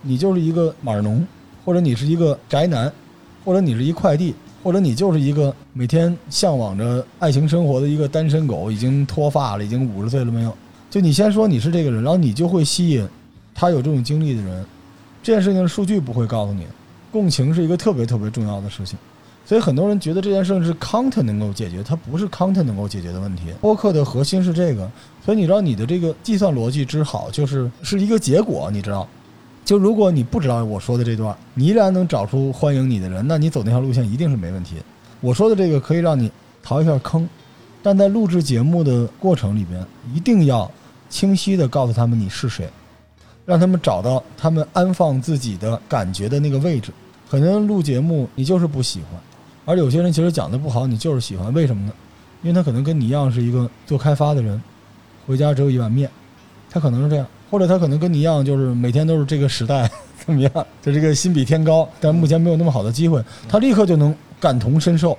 [0.00, 1.22] 你就是一个码农，
[1.66, 2.90] 或者你是一个宅男。
[3.46, 10.52] 或者你是一快递，或者你就是一个每天向往着爱情生活的一个单身狗，已经脱发了，已经五十岁了没有？
[10.90, 13.06] 就你先说你是这个人，然后你就会吸引
[13.54, 14.66] 他有这种经历的人。
[15.22, 16.66] 这件事情数据不会告诉你，
[17.12, 18.98] 共情是一个特别特别重要的事情。
[19.44, 23.44] 所以很多人觉得这件事情是 content 能够解决，它不是 content 能够解决的问题。
[23.60, 24.90] 播客的核心是这个，
[25.24, 29.06] 所以你知道你的这个计算逻辑之好，就是是一个结果，你知道。
[29.66, 34.76] 就如果你不知道我说的这段，你依然能找出欢迎你的人，那你走那条路线一定是没问题。
[35.20, 36.30] 我说的这个可以让你
[36.62, 37.28] 逃一下坑，
[37.82, 40.70] 但在录制节目的过程里边，一定要
[41.10, 42.70] 清晰的告诉他们你是谁，
[43.44, 46.92] 让他们找到他们安放自己的感觉的那个位置。
[47.28, 49.20] 很多人录节目你就是不喜欢，
[49.64, 51.92] 而有些人其实讲的不好，你就是喜欢，为什么呢？
[52.42, 54.62] 因为他可能跟你一样是一个做开发的人，
[55.26, 56.08] 回家只有一碗面，
[56.70, 57.26] 他可能是这样。
[57.50, 59.90] 或者他可能跟你一样，就是每天都是这个时代
[60.24, 65.16] 怎么样，就这个心比天高，但目前没有那么好的机会，他立刻就能感同身受，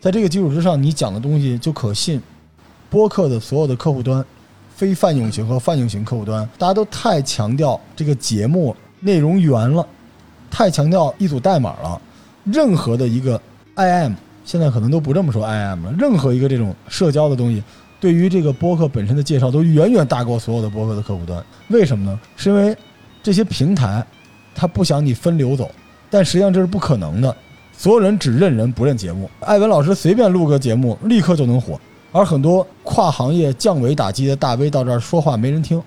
[0.00, 2.20] 在这个基础之上，你讲的东西就可信。
[2.90, 4.24] 播客的所有的客户端，
[4.74, 9.86] 非泛用型和泛用型客户端，大家都太强调这个节目内容源了，
[10.50, 12.00] 太强调一组代码了。
[12.44, 13.38] 任何的一个
[13.76, 17.62] IM，现在可能都不这么说 IM 了，任何一个这种社交的东西。
[18.00, 22.20] 对于这个播客本身的介绍都远远大过所有的播客的客户端，为什么呢？
[22.36, 22.76] 是因为
[23.22, 24.06] 这些平台，
[24.54, 25.70] 他不想你分流走，
[26.08, 27.36] 但实际上这是不可能的。
[27.72, 31.80] 所有人只认人不认节目，艾文老师随便录个节目立刻就能火，
[32.12, 35.82] 而很多跨行业降维打击的大 V 到这儿说话没人听，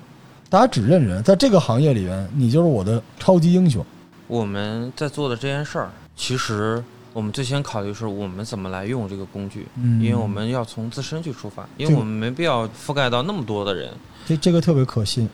[0.49, 3.85] 大家只认人，在这个行业里面，你就是我的超级英雄。
[4.27, 6.83] 我们在做的这件事儿，其实。
[7.13, 9.67] 我们最先考虑是我们怎么来用这个工具，
[9.99, 13.91] 因为我们要从自身去出发，因为我们没必要覆盖到那么多的人。
[14.25, 15.27] 这这个特别可信。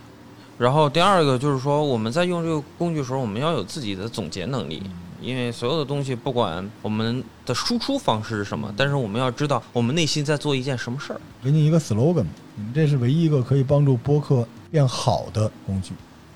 [0.58, 4.82] 然后第二个就是说，我们在用这个工具的时候，我们要有自己的总结能力，
[5.22, 11.22] 因为所有的东西，不管我们的输出方式是什么，但是我们要知道我们内心在做一件什么事儿。
[11.44, 15.94] 给你一个 slogan，你们这是唯一一个可以帮助播客变好的工具，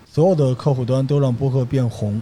[0.08, 2.22] 所有的客户端都让播客变红。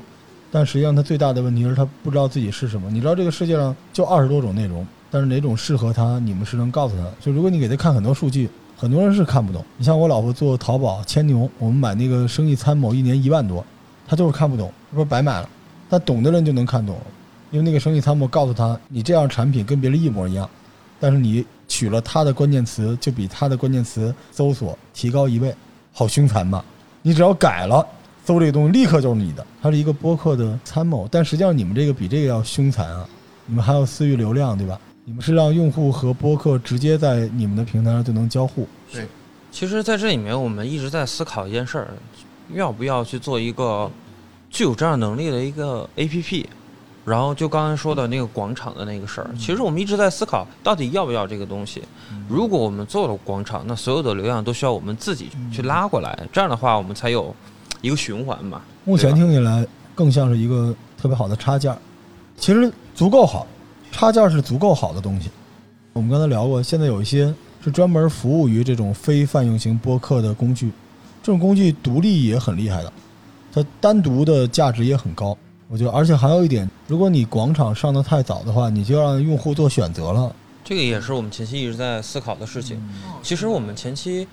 [0.52, 2.90] 但实际上，他最大的问题是他不知道自己是什么。
[2.90, 7.06] 你知道这个世界上就二十多种内容，但是哪种适合他，你们是能告诉他。
[7.20, 9.64] 就如果你给他看很多数据，很多人是看不懂。
[9.78, 13.64] 你像我老婆做淘宝千牛，我们买那个生意参谋，一年一万多，
[14.08, 15.48] 他就是看不懂，不是白买了。
[15.88, 16.98] 但懂的人就能看懂，
[17.52, 20.50] 因为那个生意参谋告诉他，你这样产品跟别人一模一样，
[21.00, 25.54] 但是你取了他的关键词，就比他的关键词搜索提高一倍，
[25.94, 26.66] 好凶残吧？
[27.04, 27.86] 你只要改了。
[28.30, 33.04] 搜这个东西立刻就是你的，它是一个播客的参谋，但实际上你们这个比这个要凶残啊！
[33.48, 34.80] 你们还有私域流量，对吧？
[35.04, 38.68] 你们是让用户和播客直接在你们的平台上就能交互。
[38.94, 39.08] 对，
[39.50, 41.88] 其实在这里面我们一直在思考一件事儿，
[42.54, 43.90] 要不要去做一个
[44.52, 46.46] 具有这样能力的一个 APP，
[47.06, 51.82] 然后就刚才说的那个广场的那个事儿，其实我们一直在思考，到底要不要这个东西。
[52.28, 57.36] 如果我们做了广场，那所有的流量都需要我们自己去拉过来，这样的话我们才有
[57.82, 58.62] 一个循环吧。
[58.84, 59.66] 目前听起来
[59.96, 61.76] 更像是一个特别好的插件，
[62.38, 63.46] 其实足够好，
[63.92, 65.30] 插件是足够好的东西。
[65.94, 70.72] 我们刚才聊过，现在有一些是专门服务于这种非泛用型播客的工具，
[71.22, 72.94] 这种工具独立也很厉害的，
[73.52, 75.38] 它单独的价值也很高。
[75.68, 80.36] 我觉得，而且还有一点，如果你广场上的太早的话，你就让用户做选择了。
[80.64, 82.82] 这个也是我们前期一直在思考的事情。
[83.22, 84.28] 其实我们前期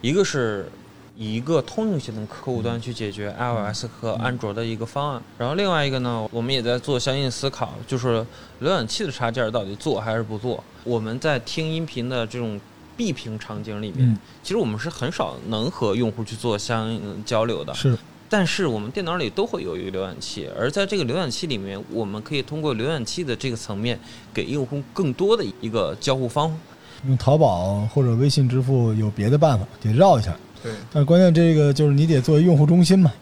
[0.00, 0.70] 一个是
[1.16, 8.24] 以一个通用型的客户端去解决 iOS 和安卓的一个方案，然后另外一个呢，我们也在做相应思考，就是
[8.60, 10.62] 浏览器的插件到底做还是不做。
[10.84, 12.60] 我们在听音频的这种
[12.96, 17.72] 闭屏场景里面，其实我们是很少能和用户去做相应交流的。
[17.74, 17.96] 是。
[18.28, 23.98] 但是我们电脑里都会有一个浏览器，而在这个浏览器里面，我们可以通过浏览器的这个层面，
[24.34, 26.52] 给用户更多的一个交互方。
[27.06, 30.36] 用淘宝或者微信支付有别的办法，得绕一下。
[30.62, 30.72] 对。
[30.92, 33.12] 但是关键这个就是你得作为用户中心嘛，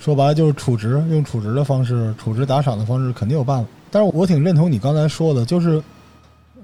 [0.00, 3.68] 说白了就是储值，用储值的方式，储值打赏的方式肯定有办法。
[3.90, 5.82] 但是我挺认同你刚才说的，就是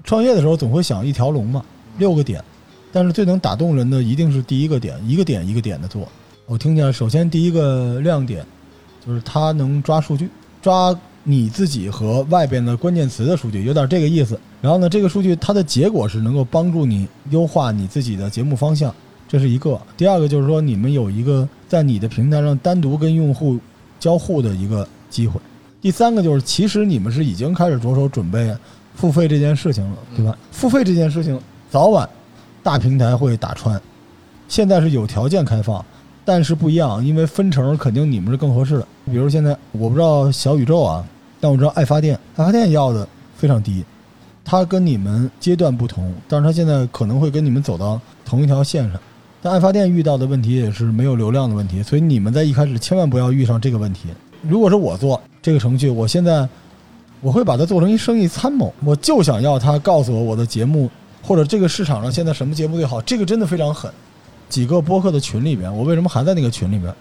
[0.03, 1.63] 创业的时候总会想一条龙嘛，
[1.97, 2.43] 六个点，
[2.91, 6.07] 但是最能打动人的一定是第一个点，一个点一个点的做。
[6.45, 8.45] 我听见，首先第一个亮点，
[9.05, 10.29] 就是它能抓数据，
[10.61, 14.37] 抓你自己和外边的关键词的数据，有点这个意思。
[14.59, 18.93] 然后呢，这个数据它的结果是能够帮助你优化你自己的节目方向，
[19.31, 19.79] 这是一个。
[19.95, 23.57] 第二个就是说，你们有一个在你的平台上单独跟用户
[23.97, 25.39] 交互的一个机会。
[25.79, 28.53] 第三个就是，其实你们是已经开始着手准备
[28.93, 30.37] 付费这件事情了，对吧？
[30.51, 31.39] 付费这件事情
[31.69, 32.09] 早晚
[32.61, 33.81] 大平台会打穿，
[34.49, 35.83] 现在是有条件开放。
[36.25, 38.87] 但是不一样，因为分成肯定你们是更合适的。
[39.05, 41.05] 比如现在我不知道小宇宙啊，
[41.39, 43.85] 但我知道爱发电，爱发电要的非常低，
[44.43, 48.99] 它跟你们阶段不同，但是它现在可能会跟你们走到同一条线上。
[49.41, 54.09] 但爱发电遇到的问题也是没有流量的问题，所以你们在一开始千万不要遇上这个问题。
[54.41, 56.47] 如果是我做这个程序，我现在
[57.21, 60.89] 我会把它做成一生意参谋，我就想要他告诉我我的节目
[61.23, 63.91] 或者这个市场上现在什么节目最好，这个真的非常狠。
[64.47, 66.93] 几个播客的群里边，我为什么还在那个群里边？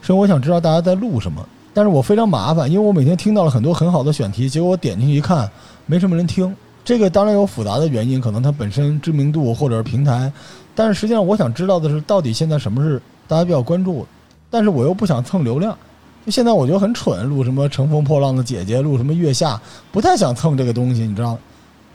[0.00, 1.46] 是因为我想知道大家在录什么。
[1.74, 5.50] 但是我非常麻烦，因为我每天听到了很多很好的选题，结果我点进去一看，
[5.86, 6.54] 没什么人听。
[6.84, 10.32] 这个当然有复杂的原因，可能它本身知名度或者是平台。
[10.74, 14.06] 但是实际上，我想知道的是，到底现在什么是大家比较关注？
[14.50, 15.76] 但是我又不想蹭流量。
[16.24, 21.36] 就现在我觉得很蠢，录什么乘风破浪的姐姐，录什么月下，不太想蹭这个东西，你知道？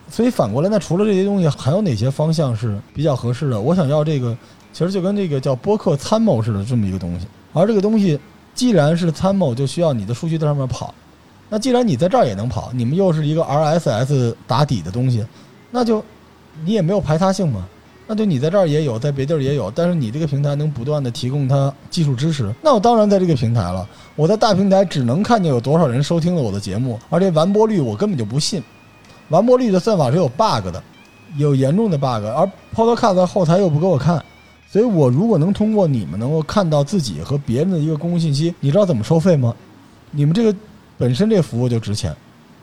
[0.09, 3.59] 所以反过来，那除了这些东西，还有哪些方向是比较合适的？
[3.59, 4.37] 我想要这个。
[4.73, 8.19] 其实就跟这个叫播客参谋似的这么一个东西，而这个东西
[8.53, 10.93] 既然是参谋，就需要你的数据在上面跑。
[11.49, 15.25] 那既然你在这儿也能跑，你们又是一个 RSS 打底的东西，
[15.71, 16.03] 那就
[16.65, 17.67] 你也没有排他性嘛。
[18.09, 23.85] 那就你在这儿也有，在别地儿也有，但是你这个平台能不断的提供它技术支持，那我当然在这个平台了。
[24.15, 28.63] 我在大平台只能看见有多少人收听了我的节目，而且完播率我根本就不信。
[29.27, 30.81] 完播率的算法是有 bug 的，
[31.35, 34.23] 有严重的 bug，而 Podcast 后台又不给我看。
[34.69, 39.53] 所以，我如果能通过你们能够看到自己和别人的一个公共信息，你知道怎么收费吗？
[40.11, 40.57] 你们这个
[40.97, 42.15] 本身这服务就值钱，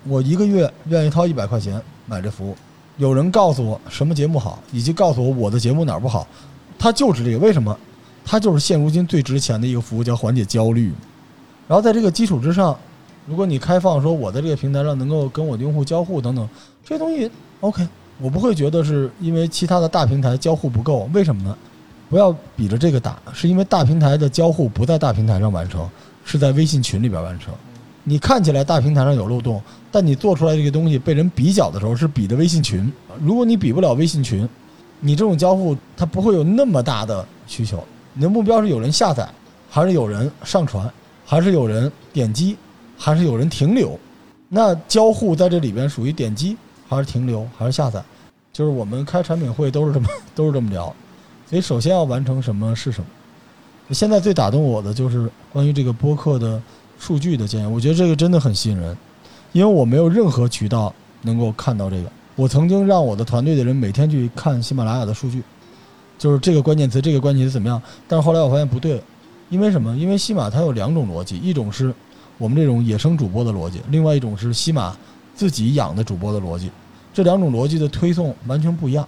[0.08, 2.56] 我一个月愿意掏一百块钱买这服务。
[2.96, 6.26] 有人告诉我什么节目好，以及告诉我我的节目哪儿不好，
[6.78, 7.38] 它就值这个。
[7.38, 7.76] 为什么？
[8.24, 10.92] 它就是现如今最值钱的一个服务，叫缓解焦虑。
[11.68, 12.76] 然后在这个基础之上，
[13.26, 16.48] 如果你开放说我在这个平台上能够跟我的用户交互等等，
[16.84, 17.86] 这些东西 OK，
[18.18, 21.08] 我不会觉得是因为其他的大平台交互不够。
[21.12, 21.56] 为什么呢？
[22.10, 25.88] 不要比着这个打，是因为大平台的交互不在大平台上完成，
[26.24, 27.52] 是在微信群里边完成。
[28.04, 32.92] 你看起来大平台上有漏洞，但你做出来这个东西被人比较的时候是比的微信群。
[33.18, 34.46] 如果你比不了微信群，
[35.00, 37.82] 你这种交互它不会有那么大的需求。
[38.12, 39.28] 你的目标是有人下载，
[39.70, 40.88] 还是有人上传，
[41.24, 42.56] 还是有人点击，
[42.96, 43.98] 还是有人停留？
[44.48, 46.56] 那交互在这里边属于点击，
[46.88, 48.02] 还是停留，还是下载？
[48.52, 50.94] 就是我们开产品会都是这么 都是这么聊。
[51.48, 53.06] 所以，首先要完成什么是什么？
[53.90, 56.60] 现在最打动我的就是关于这个播客的
[57.04, 57.66] 数据的建议。
[57.66, 58.96] 我觉得这个真的很吸引人，
[59.52, 60.90] 因为我没有任何渠道
[61.20, 62.10] 能够看到这个。
[62.34, 65.42] 我曾经让我的团队的人每天去看喜马拉雅的数据，
[66.18, 67.80] 就是这个关键词，这个关键词怎么样？
[68.08, 69.02] 但是后来我发现不对，
[69.50, 69.94] 因为什么？
[69.98, 71.94] 因为喜马它有两种逻辑，一种是
[72.38, 74.96] 我们这种野生主播的逻辑，另外一种是喜马
[75.34, 76.70] 自己养的主播的逻辑。
[77.12, 79.06] 这两种逻辑的推送完全不一样。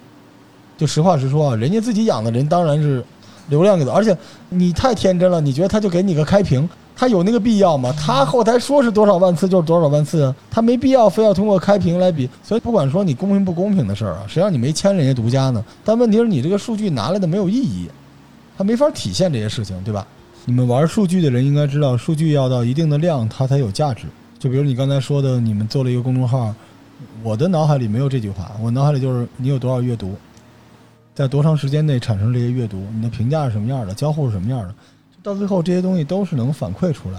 [0.76, 3.02] 就实话实说啊，人家自己养的人当然是
[3.48, 4.16] 流量给的，而且
[4.50, 7.92] 你太天真了，你觉得他就给你个开屏，他有那个必要吗？
[7.92, 12.28] 他后台说是多少万次就是多少万次，他没必要非要通过开屏来比。
[12.42, 15.62] 所以不管说你公平不公平的事儿啊，谁让你没签人家独家呢？
[15.85, 17.87] 但问题是你这个数据拿来的没有意义，
[18.56, 20.06] 它没法体现这些事情，对吧？
[20.46, 24.06] 你们玩数据的人应该知道，数据要到一定的量，它才有价值。
[24.38, 26.54] 就比如你刚才说的，你们做了一个公众号，
[27.22, 30.14] 我的脑海里没有这句话，我脑海里就是你有多少阅读，
[31.14, 34.74] 在多长时间内产生这些阅读，你的评价是什么样的，交互是什么样的。
[35.26, 37.18] 到最后这些东西都是能反馈出来，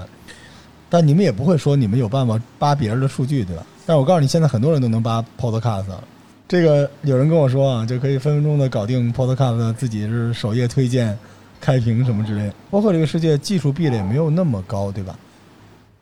[0.89, 3.65] 但你们也不会说你们有办法扒别人的数据，对吧？
[3.85, 5.87] 但是我告诉你，现在很多人都能扒 Podcast，
[6.47, 11.19] 这个有人跟我说啊，就可以分分钟的搞定 Podcast，自己是首页推荐、
[11.59, 12.49] 开屏什么之类。
[12.71, 15.13] 包括这个世界技术壁垒没有那么高，对吧？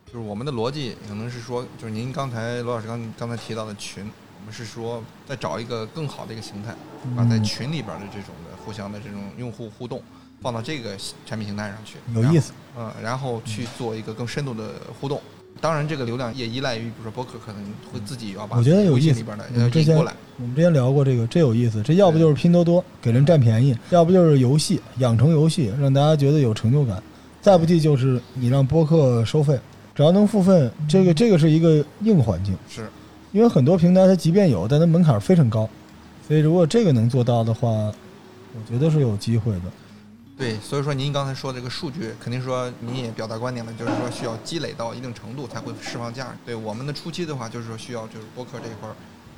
[0.06, 6.72] 就是我们的逻辑可能是说，就是您刚才罗老师刚刚才提到的群，我们是说再找一个更好的一个形态，
[7.16, 10.00] 把在群里边的这种的互相的这种用户互动。
[10.40, 12.52] 放到这个产品形态上去，有意思。
[12.78, 15.20] 嗯，然后去做一个更深度的互动。
[15.58, 20.12] 当然，这个流量也依赖于，比如说博客可能会自己要把我觉得有意思里边的引过来。
[20.36, 21.82] 我们之前聊过这个，这有意思。
[21.82, 27.02] 这要不就是拼多多给人占便宜，要不就是游戏养成游戏，让大家觉得有成就感。
[27.40, 29.58] 再不济就是你让播客收费，
[29.94, 32.54] 只要能付费，这个这个是一个硬环境。
[32.68, 32.86] 是，
[33.32, 35.66] 因为很多平台它即便有，但它门槛非常高，
[36.28, 39.62] 所以如果这个能做到的话，我觉得是有机会的。
[40.38, 46.30] 对，所以说您刚才说这个数据，肯定说您也表达观点了，就是说需要积累到一定程度才会释放价值。
[46.44, 48.94] 对我们的初期的话，就是说需要就是播客这一块儿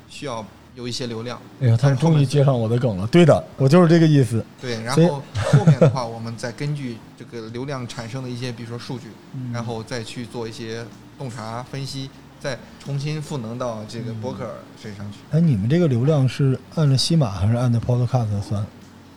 [0.09, 1.41] 需要有一些流量。
[1.61, 3.07] 哎呀，他们终于接上我的梗了。
[3.07, 4.45] 对的，我就是这个意思。
[4.61, 9.07] 对，然后后面的话，我们再根据这个流量产生的一些，比如说数据，
[9.53, 10.85] 然后再去做一些
[11.17, 15.19] 洞察分析，再重新赋能到这个博客身上去。
[15.31, 18.67] 哎，你们这个流量是按着西马还是按照 Podcast 算？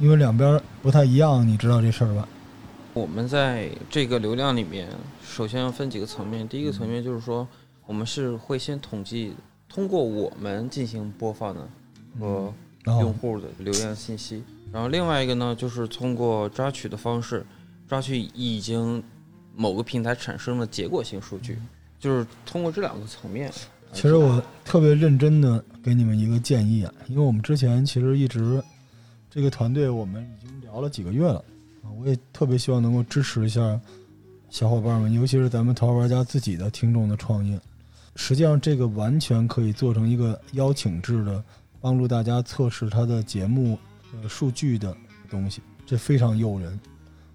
[0.01, 2.27] 因为两边不太一样，你知道这事儿吧？
[2.91, 4.89] 我们在这个流量里面，
[5.23, 6.45] 首先要分几个层面。
[6.49, 7.47] 第一个层面就是说，
[7.85, 9.35] 我们是会先统计
[9.69, 11.69] 通过我们进行播放的
[12.19, 12.51] 和
[12.85, 17.45] 用户的流量信息，然后另外一个呢，就是通过抓取的方式
[17.87, 19.03] 抓取已经
[19.55, 21.59] 某个平台产生的结果性数据，
[21.99, 23.51] 就是通过这两个层面。
[23.93, 28.59] 其实我特别认真的给你们一个建议啊，因为我们之前其实一直。
[29.33, 31.41] 这个团队我们已经聊了几个月了
[31.81, 33.79] 啊，我也特别希望能够支持一下
[34.49, 37.57] 小伙伴们，尤其是咱们《桃花玩家》自己的听众的创业。
[38.17, 41.41] 实际上，这个完全可以做成一个邀请制的，
[41.79, 43.79] 帮助大家测试他的节目
[44.13, 44.93] 呃数据的
[45.29, 46.77] 东西，这非常诱人。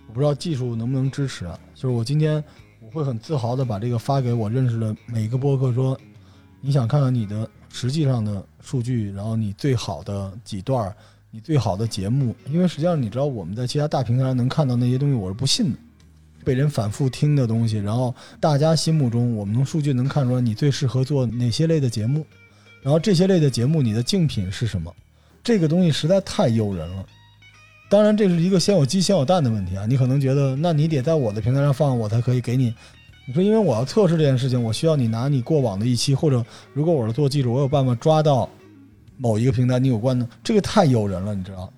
[0.07, 1.59] 我不知道技术能不能支持啊？
[1.75, 2.45] 就是我今天
[2.79, 5.99] 我会很自豪的把这个发给我认识的每一个播客，说
[6.61, 10.95] 你想看看你的实际上的数据，然后你最好的几段。
[11.37, 15.79] 你最好的节目，因为实际上你知道我们在其他大平台上能看到那些东西，我是不信的，
[16.43, 22.25] 被人反复听的东西，然后大家心目中我们从数据能看出来你最适合做哪些类的节目，
[22.81, 24.91] 然后这些类的节目你的竞品是什么，
[25.45, 27.05] 这个东西实在太诱人了。
[27.91, 32.75] 当然这是一个先有鸡先有蛋的问题啊，你可能觉得那你得在我的平台上放，我才可以给你。
[33.27, 38.49] 你说因为我要测试这件事情，我需要你拿你过往的一期，或者如果我是做技术，我有办法抓到。
[39.17, 41.73] 某一个平台你有关的，这个太诱人了，你知道？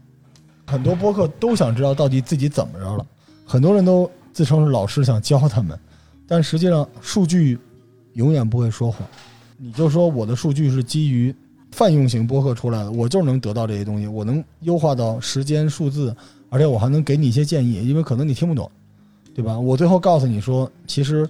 [0.67, 3.07] 很多播客都想知道到底自己怎么着了，
[3.47, 5.79] 很多人都自称是老师想教他们，
[6.27, 7.59] 但实际上数据
[8.15, 9.07] 永远不会说谎。
[9.57, 11.35] 你就说我的数据是基于
[11.73, 16.15] 泛用型播客出来的，我就能得到这些东西，我能优化到时间数字，
[16.51, 18.71] 而且我还能给你一些建议，因为可能你听不懂，
[19.35, 19.59] 对吧？
[19.59, 21.29] 我最后告诉你说，其实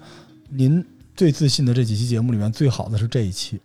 [0.48, 3.60] 您最自信的这几期节目里面最好的是这一期。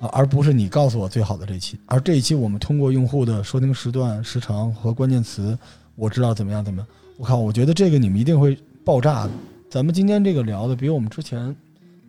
[0.00, 5.58] 啊，而不是你告诉我最好的这一期，而这一期我们通过用户的收听时段、时长和关键词，
[5.96, 6.86] 我知道怎么样怎么样。
[7.16, 9.30] 我靠，我觉得这个你们一定会爆炸的。
[9.68, 11.54] 咱们今天这个聊的比我们之前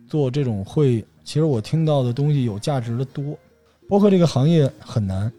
[0.06, 3.36] 做这种会，其实我听到的东西有价值的多。
[3.88, 5.30] 播客这个行业很难，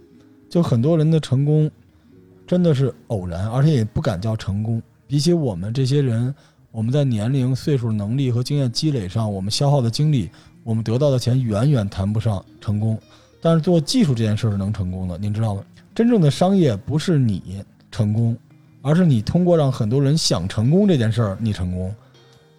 [0.49, 1.71] 就很多人的成功
[2.45, 4.83] 真的是偶然，而且也不敢叫成功。
[5.07, 6.35] 比起我们这些人，
[6.69, 10.29] 我们在年龄、岁数、能力和经验积累上，我们消耗的精力。
[10.63, 12.99] 我们得到的钱远远谈不上成功，
[13.41, 15.63] 但是做技术这件事是能成功的，您知道吗？
[15.93, 18.37] 真正的商业不是你成功，
[18.81, 21.93] 而是你通过让很多人想成功这件事儿你成功，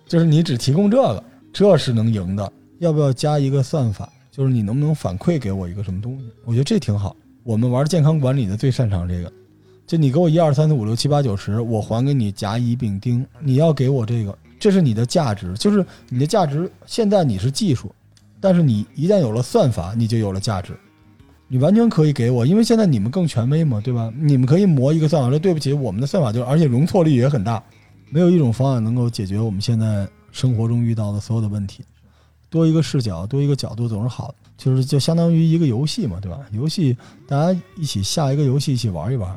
[0.07, 2.53] 就是你只提供这个，这是能赢的。
[2.79, 4.13] 要不要加一个算法？
[4.31, 6.25] 就是你能不能反馈给我一个什么东西？
[6.45, 7.15] 我觉得这挺好。
[7.45, 9.33] 我们玩健康管理的最擅长这个，
[9.87, 14.37] 就你给我一二三四五六七八九十，我还给你甲乙丙丁，你要给我这个。
[14.59, 16.71] 这是你的价值，就是你的价值。
[16.87, 17.93] 现在你是技术，
[18.41, 20.73] 但是你一旦有了算法，你就有了价值。
[21.49, 24.11] 你完全可以给我，因为现在你们更权威嘛，对吧？
[24.17, 27.63] 你们可以磨一个算法，说对不起，我们的算法就而且容错率也很大，
[28.09, 31.85] 没有一种方案能够解决我们现在生活中遇到的所有的问题，
[32.49, 36.39] 多一个视角，多一个角度总是好的，就是就相当于一个游戏嘛，对吧？
[36.53, 39.37] 游戏大家一起下一个游戏，一起玩一玩，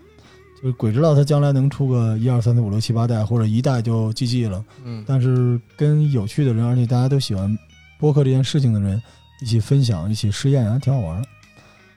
[0.61, 4.63] 就是鬼知道他将来能出个一二三四五六七八代，或者一代就 GG 了。
[4.83, 7.57] 嗯，但是跟有趣的人，而且大家都喜欢
[7.99, 9.01] 播客这件事情的人
[9.41, 11.21] 一起分享、一起试验，还挺好玩。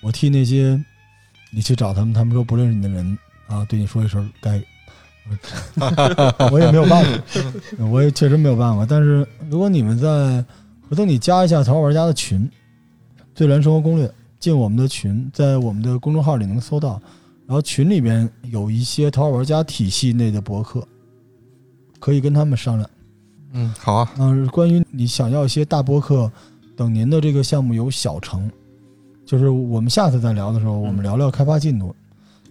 [0.02, 0.82] 我替那些
[1.50, 4.60] 你去找他们，他们说不认识你的人啊，对你说一声该。
[6.50, 8.86] 我也没有办法，我也确实没有办法。
[8.88, 10.42] 但是如果你们在
[10.88, 12.50] 回头你加一下《淘宝玩家》的群
[13.34, 16.98] ，“最燃生活攻略”，进我们的群，在我们的公众号里能搜到。
[17.48, 20.86] 然后群里边有一些《淘宝玩家》体系内的博客，
[21.98, 22.90] 可以跟他们商量。
[23.54, 24.12] 嗯，好啊。
[24.18, 26.30] 嗯，关于你想要一些大博客，
[26.76, 28.52] 等您的这个项目有小成，
[29.24, 31.96] 就是我们下次再聊的时候，我们聊聊开发进度。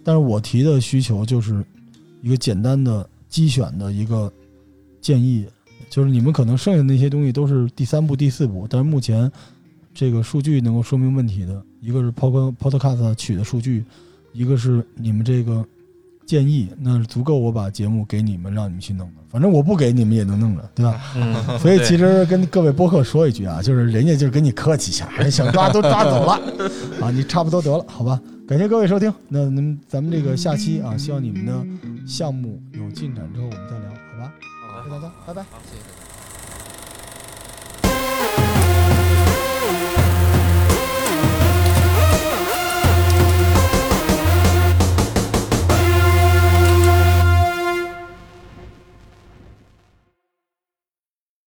[0.02, 1.64] 但是我提的需求就是
[2.20, 4.32] 一个简单的机选的一个
[5.00, 5.46] 建议，
[5.88, 9.30] 就是你们可能剩下的那些东西都是第三步、第四步，但是目前
[9.94, 13.84] 这个数据能够说明问题的，一个是 Pod Podcast 取的数据，
[14.38, 15.64] 一个是你们这个。
[16.28, 19.22] 建议那足够，我把节目给你们，让你们去弄的。
[19.30, 21.00] 反正我不给你们也能弄着，对吧？
[21.16, 26.32] 嗯， 所以其实跟各位播客说一句啊，就是人家就是跟你客气一下，想抓都抓走了
[27.00, 28.20] 啊，你差不多得了，好吧？
[28.46, 31.66] 感谢各位收听，那咱咱们这个下期啊，希望你们的
[32.06, 34.32] 项目有进展之后我们再聊，好吧？
[34.84, 35.42] 谢谢大家，拜拜。
[35.44, 35.97] 好，谢谢。